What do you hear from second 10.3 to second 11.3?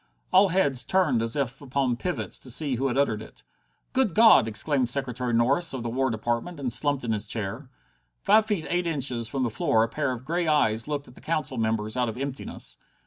eyes looked at the